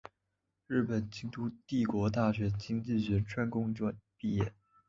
[0.65, 3.71] 日本京都帝国大学经济学专攻
[4.17, 4.51] 毕业。